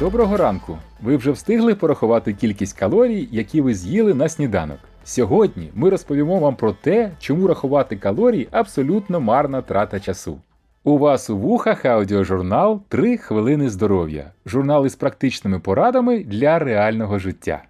Доброго 0.00 0.36
ранку! 0.36 0.78
Ви 1.02 1.16
вже 1.16 1.30
встигли 1.30 1.74
порахувати 1.74 2.32
кількість 2.32 2.78
калорій, 2.78 3.28
які 3.30 3.60
ви 3.60 3.74
з'їли 3.74 4.14
на 4.14 4.28
сніданок. 4.28 4.78
Сьогодні 5.04 5.70
ми 5.74 5.90
розповімо 5.90 6.38
вам 6.38 6.56
про 6.56 6.72
те, 6.72 7.10
чому 7.18 7.46
рахувати 7.46 7.96
калорії 7.96 8.48
абсолютно 8.50 9.20
марна 9.20 9.62
трата 9.62 10.00
часу. 10.00 10.38
У 10.84 10.98
вас 10.98 11.30
у 11.30 11.36
вухах 11.36 11.84
аудіожурнал 11.84 12.80
«3 12.90 13.16
хвилини 13.16 13.70
здоров'я. 13.70 14.30
Журнал 14.46 14.86
із 14.86 14.94
практичними 14.94 15.60
порадами 15.60 16.24
для 16.24 16.58
реального 16.58 17.18
життя. 17.18 17.62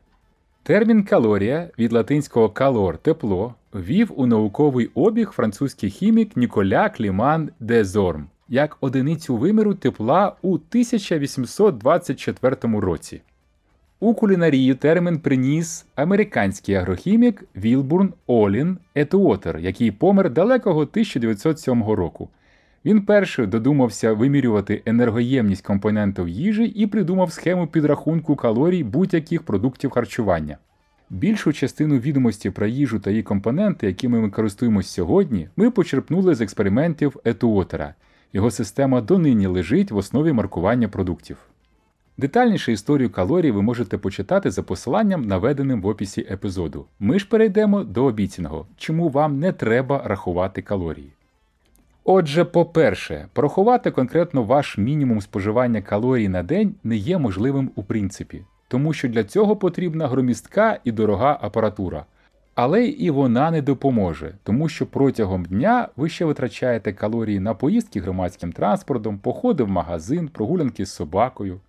Термін 0.63 1.05
калорія 1.05 1.71
від 1.79 1.93
латинського 1.93 2.49
калор 2.49 2.99
тепло 2.99 3.55
ввів 3.75 4.13
у 4.17 4.27
науковий 4.27 4.91
обіг 4.95 5.31
французький 5.31 5.91
хімік 5.91 6.37
Ніколя 6.37 6.89
Кліман 6.89 7.51
де 7.61 7.85
Зорм 7.85 8.27
як 8.49 8.77
одиницю 8.81 9.37
виміру 9.37 9.75
тепла 9.75 10.37
у 10.43 10.55
1824 10.55 12.57
році. 12.63 13.21
У 14.01 14.15
кулінарію 14.15 14.75
термін 14.75 15.19
приніс 15.19 15.87
американський 15.95 16.75
агрохімік 16.75 17.45
Вілбурн 17.57 18.13
Олін 18.27 18.79
Етуотер, 18.95 19.59
який 19.59 19.91
помер 19.91 20.31
далекого 20.31 20.81
1907 20.81 21.85
року. 21.85 22.29
Він 22.85 23.03
перший 23.03 23.47
додумався 23.47 24.13
вимірювати 24.13 24.83
енергоємність 24.87 25.67
компонентів 25.67 26.29
їжі 26.29 26.65
і 26.65 26.87
придумав 26.87 27.33
схему 27.33 27.67
підрахунку 27.67 28.37
калорій 28.37 28.85
будь-яких 28.85 29.43
продуктів 29.43 29.91
харчування. 29.91 30.59
Більшу 31.11 31.53
частину 31.53 31.99
відомості 31.99 32.51
про 32.51 32.67
їжу 32.67 32.99
та 32.99 33.11
її 33.11 33.23
компоненти, 33.23 33.87
якими 33.87 34.21
ми 34.21 34.31
користуємося 34.31 34.89
сьогодні, 34.89 35.49
ми 35.57 35.71
почерпнули 35.71 36.35
з 36.35 36.41
експериментів 36.41 37.17
Етуотера. 37.25 37.95
Його 38.37 38.51
система 38.51 39.01
донині 39.01 39.47
лежить 39.47 39.91
в 39.91 39.97
основі 39.97 40.33
маркування 40.33 40.89
продуктів. 40.89 41.37
Детальніше 42.19 42.73
історію 42.73 43.11
калорій 43.11 43.51
ви 43.51 43.63
можете 43.63 43.99
почитати 43.99 44.51
за 44.51 44.63
посиланням, 44.63 45.23
наведеним 45.23 45.83
в 45.83 45.87
описі 45.87 46.27
епізоду. 46.31 46.87
Ми 46.99 47.19
ж 47.19 47.29
перейдемо 47.29 47.85
до 47.85 48.05
обіцяного, 48.05 48.67
чому 48.77 49.09
вам 49.09 49.39
не 49.39 49.53
треба 49.53 50.03
рахувати 50.05 50.63
калорії. 50.63 51.13
Отже, 52.05 52.45
по-перше, 52.45 53.29
порахувати 53.33 53.91
конкретно 53.91 54.43
ваш 54.43 54.79
мінімум 54.79 55.21
споживання 55.21 55.83
калорій 55.83 56.29
на 56.29 56.43
день 56.43 56.75
не 56.85 56.97
є 56.97 57.19
можливим 57.19 57.71
у 57.75 57.83
принципі, 57.83 58.43
тому 58.69 58.93
що 58.93 59.09
для 59.09 59.25
цього 59.25 59.57
потрібна 59.57 60.09
громістка 60.09 60.79
і 60.85 60.93
дорога 60.93 61.39
апаратура. 61.41 62.05
Але 62.57 62.87
і 62.87 63.11
вона 63.11 63.51
не 63.51 63.63
допоможе, 63.63 64.35
тому 64.43 64.69
що 64.69 64.87
протягом 64.87 65.45
дня 65.45 65.89
ви 65.97 66.09
ще 66.09 66.25
витрачаєте 66.25 66.93
калорії 66.93 67.41
на 67.41 67.55
поїздки 67.55 68.01
громадським 68.01 68.53
транспортом, 68.53 69.19
походи 69.19 69.63
в 69.63 69.69
магазин, 69.69 70.29
прогулянки 70.29 70.87
з 70.87 70.93
собакою. 70.93 71.61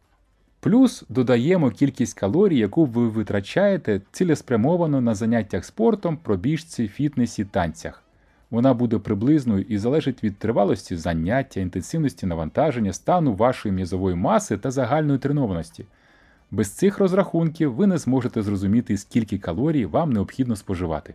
Плюс 0.60 1.04
додаємо 1.10 1.72
кількість 1.72 2.20
калорій, 2.20 2.58
яку 2.58 2.86
ви 2.86 3.10
витрачаєте 3.10 4.02
цілеспрямовано 4.12 5.02
на 5.02 5.16
заняттях 5.16 5.66
спортом, 5.66 6.18
пробіжці, 6.18 6.88
фітнесі, 6.88 7.46
танцях. 7.46 8.04
Вона 8.50 8.74
буде 8.74 8.98
приблизною 8.98 9.66
і 9.70 9.78
залежить 9.78 10.24
від 10.24 10.38
тривалості 10.38 10.96
заняття, 10.96 11.60
інтенсивності 11.60 12.26
навантаження, 12.26 12.94
стану 12.94 13.34
вашої 13.34 13.76
м'язової 13.76 14.16
маси 14.16 14.58
та 14.58 14.72
загальної 14.72 15.20
тренованості. 15.20 15.86
Без 16.52 16.72
цих 16.72 17.00
розрахунків 17.00 17.74
ви 17.74 17.88
не 17.88 17.98
зможете 17.98 18.42
зрозуміти, 18.42 18.98
скільки 18.98 19.38
калорій 19.38 19.86
вам 19.86 20.14
необхідно 20.14 20.56
споживати. 20.56 21.14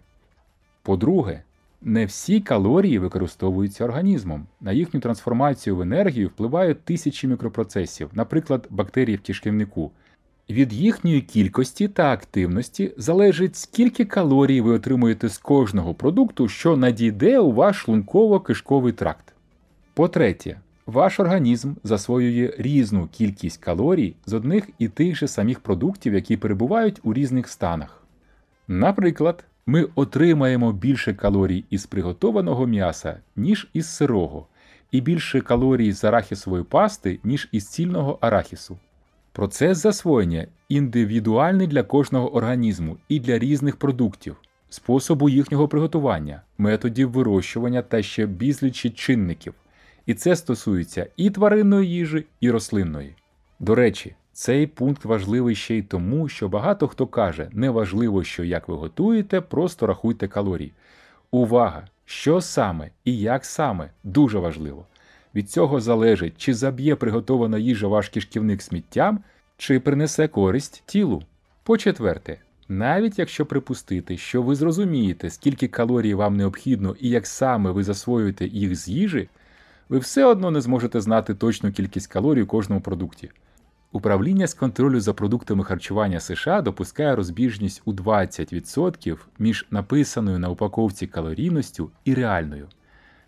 По-друге, 0.83 1.43
не 1.83 2.07
всі 2.07 2.41
калорії 2.41 2.99
використовуються 2.99 3.85
організмом. 3.85 4.47
На 4.61 4.73
їхню 4.73 5.01
трансформацію 5.01 5.77
в 5.77 5.81
енергію 5.81 6.29
впливають 6.29 6.85
тисячі 6.85 7.29
мікропроцесів, 7.29 8.11
наприклад, 8.13 8.67
бактерії 8.71 9.17
в 9.17 9.21
кишківнику. 9.21 9.91
Від 10.51 10.73
їхньої 10.73 11.21
кількості 11.21 11.89
та 11.89 12.13
активності 12.13 12.93
залежить, 12.97 13.57
скільки 13.57 14.05
калорій 14.05 14.61
ви 14.61 14.73
отримуєте 14.73 15.29
з 15.29 15.39
кожного 15.39 15.95
продукту, 15.95 16.49
що 16.49 16.77
надійде 16.77 17.39
у 17.39 17.53
ваш 17.53 17.89
шлунково-кишковий 17.89 18.93
тракт. 18.93 19.33
По-третє, 19.95 20.61
ваш 20.87 21.21
організм 21.21 21.75
засвоює 21.85 22.55
різну 22.59 23.09
кількість 23.13 23.61
калорій 23.61 24.15
з 24.27 24.33
одних 24.33 24.69
і 24.79 24.89
тих 24.89 25.17
же 25.17 25.29
самих 25.29 25.61
продуктів, 25.61 26.15
які 26.15 26.37
перебувають 26.37 27.01
у 27.03 27.15
різних 27.15 27.49
станах. 27.49 28.03
Наприклад, 28.69 29.45
ми 29.67 29.89
отримаємо 29.95 30.73
більше 30.73 31.15
калорій 31.15 31.65
із 31.71 31.87
приготованого 31.87 32.67
м'яса, 32.67 33.21
ніж 33.37 33.69
із 33.73 33.87
сирого, 33.87 34.47
і 34.91 35.01
більше 35.01 35.41
калорій 35.41 35.93
з 35.93 36.05
арахісової 36.05 36.65
пасти, 36.65 37.19
ніж 37.25 37.49
із 37.53 37.69
цільного 37.69 38.19
арахісу. 38.21 38.79
Процес 39.33 39.79
засвоєння 39.79 40.47
індивідуальний 40.69 41.67
для 41.67 41.83
кожного 41.83 42.35
організму 42.35 42.97
і 43.09 43.21
для 43.21 43.39
різних 43.39 43.77
продуктів, 43.77 44.37
способу 44.69 45.29
їхнього 45.29 45.69
приготування, 45.69 46.43
методів 46.59 47.11
вирощування 47.11 47.83
та 47.83 48.03
ще 48.03 48.27
безлічі 48.27 48.91
чинників. 48.91 49.55
І 50.07 50.15
це 50.15 50.37
стосується 50.37 51.07
і 51.17 51.31
тваринної 51.31 51.91
їжі, 51.91 52.25
і 52.41 52.51
рослинної. 52.51 53.15
До 53.61 53.75
речі, 53.75 54.15
цей 54.33 54.67
пункт 54.67 55.05
важливий 55.05 55.55
ще 55.55 55.75
й 55.75 55.83
тому, 55.83 56.29
що 56.29 56.49
багато 56.49 56.89
хто 56.89 57.07
каже, 57.07 57.49
не 57.53 57.71
важливо, 57.71 58.25
що 58.25 58.45
як 58.45 58.69
ви 58.69 58.75
готуєте, 58.75 59.41
просто 59.41 59.87
рахуйте 59.87 60.29
калорії. 60.29 60.73
Увага! 61.31 61.85
Що 62.05 62.41
саме 62.41 62.91
і 63.05 63.19
як 63.19 63.45
саме 63.45 63.91
дуже 64.05 64.39
важливо. 64.39 64.87
Від 65.35 65.51
цього 65.51 65.81
залежить, 65.81 66.35
чи 66.37 66.55
заб'є 66.55 66.97
приготована 66.97 67.59
їжа 67.59 67.87
ваш 67.87 68.09
кишківник 68.09 68.63
сміттям, 68.63 69.21
чи 69.57 69.81
принесе 69.81 70.29
користь 70.29 70.83
тілу. 70.87 71.23
По-четверте, 71.63 72.39
навіть 72.69 73.19
якщо 73.19 73.47
припустити, 73.47 74.17
що 74.17 74.43
ви 74.43 74.55
зрозумієте, 74.55 75.31
скільки 75.31 75.69
калорій 75.69 76.15
вам 76.15 76.37
необхідно 76.37 76.97
і 77.01 77.09
як 77.09 77.27
саме 77.27 77.71
ви 77.71 77.85
засвоюєте 77.85 78.47
їх 78.47 78.77
з 78.77 78.89
їжі, 78.89 79.29
ви 79.93 79.99
все 79.99 80.25
одно 80.25 80.51
не 80.51 80.61
зможете 80.61 81.01
знати 81.01 81.35
точну 81.35 81.73
кількість 81.73 82.07
калорій 82.07 82.43
у 82.43 82.47
кожному 82.47 82.81
продукті. 82.81 83.31
Управління 83.93 84.47
з 84.47 84.55
контролю 84.55 85.01
за 85.01 85.13
продуктами 85.13 85.65
харчування 85.65 86.21
США 86.21 86.63
допускає 86.63 87.17
розбіжність 87.17 87.83
у 87.85 87.93
20% 87.93 89.19
між 89.39 89.67
написаною 89.71 90.39
на 90.39 90.49
упаковці 90.49 91.07
калорійністю 91.07 91.91
і 92.05 92.15
реальною. 92.15 92.69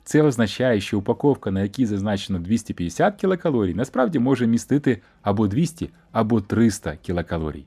Це 0.04 0.22
означає, 0.22 0.80
що 0.80 0.98
упаковка, 0.98 1.50
на 1.50 1.62
якій 1.62 1.86
зазначено 1.86 2.38
250 2.38 3.16
кілокалорій, 3.16 3.74
насправді 3.74 4.18
може 4.18 4.46
містити 4.46 5.00
або 5.22 5.46
200, 5.46 5.90
або 6.12 6.40
300 6.40 6.96
кілокалорій. 6.96 7.64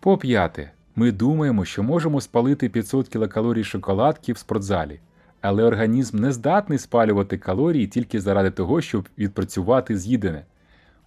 По 0.00 0.18
п'яте, 0.18 0.72
ми 0.96 1.12
думаємо, 1.12 1.64
що 1.64 1.82
можемо 1.82 2.20
спалити 2.20 2.68
500 2.68 3.08
кілокалорій 3.08 3.64
шоколадки 3.64 4.32
в 4.32 4.38
спортзалі, 4.38 5.00
але 5.46 5.62
організм 5.62 6.18
не 6.18 6.32
здатний 6.32 6.78
спалювати 6.78 7.38
калорії 7.38 7.86
тільки 7.86 8.20
заради 8.20 8.50
того, 8.50 8.80
щоб 8.80 9.08
відпрацювати 9.18 9.98
з'їдене. 9.98 10.44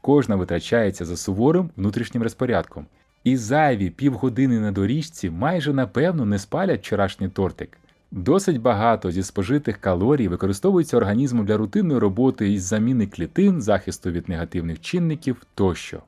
Кожна 0.01 0.35
витрачається 0.35 1.05
за 1.05 1.17
суворим 1.17 1.69
внутрішнім 1.77 2.23
розпорядком. 2.23 2.85
І 3.23 3.37
зайві 3.37 3.89
півгодини 3.89 4.59
на 4.59 4.71
доріжці 4.71 5.29
майже 5.29 5.73
напевно 5.73 6.25
не 6.25 6.39
спалять 6.39 6.81
вчорашній 6.81 7.29
тортик. 7.29 7.77
Досить 8.11 8.61
багато 8.61 9.11
зі 9.11 9.23
спожитих 9.23 9.77
калорій 9.77 10.27
використовується 10.27 10.97
організмом 10.97 11.45
для 11.45 11.57
рутинної 11.57 11.99
роботи 11.99 12.51
із 12.51 12.63
заміни 12.63 13.07
клітин, 13.07 13.61
захисту 13.61 14.11
від 14.11 14.29
негативних 14.29 14.81
чинників 14.81 15.45
тощо. 15.55 16.03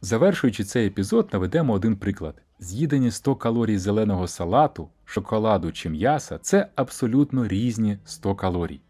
Завершуючи 0.00 0.64
цей 0.64 0.86
епізод, 0.86 1.28
наведемо 1.32 1.72
один 1.72 1.96
приклад: 1.96 2.34
з'їдені 2.60 3.10
100 3.10 3.34
калорій 3.34 3.78
зеленого 3.78 4.26
салату, 4.26 4.88
шоколаду 5.06 5.72
чи 5.72 5.90
м'яса 5.90 6.38
це 6.38 6.68
абсолютно 6.74 7.48
різні 7.48 7.98
100 8.04 8.34
калорій. 8.34 8.80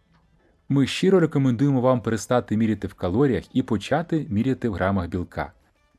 Ми 0.69 0.87
щиро 0.87 1.21
рекомендуємо 1.21 1.81
вам 1.81 2.01
перестати 2.01 2.57
міряти 2.57 2.87
в 2.87 2.95
калоріях 2.95 3.45
і 3.53 3.63
почати 3.63 4.27
міряти 4.29 4.69
в 4.69 4.73
грамах 4.73 5.09
білка. 5.09 5.53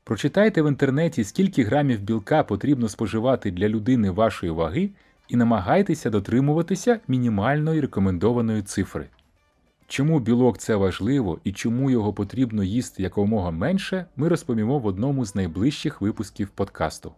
Прочитайте 0.03 0.61
в 0.61 0.67
інтернеті, 0.67 1.23
скільки 1.23 1.63
грамів 1.63 2.01
білка 2.01 2.43
потрібно 2.43 2.89
споживати 2.89 3.51
для 3.51 3.69
людини 3.69 4.11
вашої 4.11 4.51
ваги, 4.51 4.89
і 5.27 5.35
намагайтеся 5.35 6.09
дотримуватися 6.09 6.99
мінімальної 7.07 7.81
рекомендованої 7.81 8.61
цифри. 8.61 9.07
Чому 9.87 10.19
білок 10.19 10.57
це 10.57 10.75
важливо 10.75 11.39
і 11.43 11.51
чому 11.51 11.89
його 11.91 12.13
потрібно 12.13 12.63
їсти 12.63 13.03
якомога 13.03 13.51
менше, 13.51 14.05
ми 14.15 14.27
розповімо 14.27 14.79
в 14.79 14.85
одному 14.85 15.25
з 15.25 15.35
найближчих 15.35 16.01
випусків 16.01 16.49
подкасту. 16.49 17.11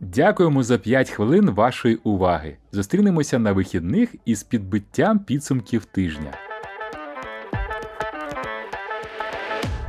Дякуємо 0.00 0.62
за 0.62 0.78
5 0.78 1.10
хвилин 1.10 1.50
вашої 1.50 1.96
уваги. 1.96 2.56
Зустрінемося 2.72 3.38
на 3.38 3.52
вихідних 3.52 4.14
із 4.24 4.42
підбиттям 4.42 5.18
підсумків 5.18 5.84
тижня. 5.84 6.47